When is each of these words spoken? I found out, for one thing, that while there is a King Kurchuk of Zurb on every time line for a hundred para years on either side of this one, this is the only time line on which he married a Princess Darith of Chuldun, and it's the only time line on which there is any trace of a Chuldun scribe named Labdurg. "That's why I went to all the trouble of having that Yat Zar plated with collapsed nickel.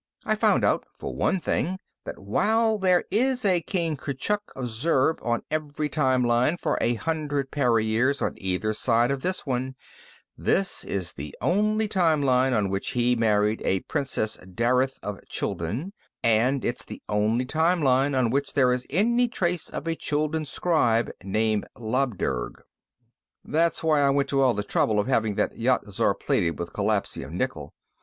I 0.25 0.33
found 0.33 0.65
out, 0.65 0.87
for 0.95 1.13
one 1.15 1.39
thing, 1.39 1.77
that 2.05 2.17
while 2.17 2.79
there 2.79 3.03
is 3.11 3.45
a 3.45 3.61
King 3.61 3.95
Kurchuk 3.95 4.51
of 4.55 4.67
Zurb 4.67 5.19
on 5.21 5.43
every 5.51 5.89
time 5.89 6.23
line 6.23 6.57
for 6.57 6.79
a 6.81 6.95
hundred 6.95 7.51
para 7.51 7.83
years 7.83 8.19
on 8.19 8.33
either 8.37 8.73
side 8.73 9.11
of 9.11 9.21
this 9.21 9.45
one, 9.45 9.75
this 10.35 10.83
is 10.83 11.13
the 11.13 11.35
only 11.39 11.87
time 11.87 12.23
line 12.23 12.51
on 12.51 12.71
which 12.71 12.93
he 12.93 13.15
married 13.15 13.61
a 13.63 13.81
Princess 13.81 14.37
Darith 14.37 14.97
of 15.03 15.19
Chuldun, 15.29 15.93
and 16.23 16.65
it's 16.65 16.83
the 16.83 17.03
only 17.07 17.45
time 17.45 17.79
line 17.83 18.15
on 18.15 18.31
which 18.31 18.55
there 18.55 18.73
is 18.73 18.87
any 18.89 19.27
trace 19.27 19.69
of 19.69 19.87
a 19.87 19.95
Chuldun 19.95 20.47
scribe 20.47 21.11
named 21.23 21.63
Labdurg. 21.77 22.63
"That's 23.45 23.83
why 23.83 24.01
I 24.01 24.09
went 24.09 24.29
to 24.29 24.41
all 24.41 24.55
the 24.55 24.63
trouble 24.63 24.99
of 24.99 25.05
having 25.05 25.35
that 25.35 25.59
Yat 25.59 25.83
Zar 25.91 26.15
plated 26.15 26.57
with 26.57 26.73
collapsed 26.73 27.17
nickel. 27.17 27.75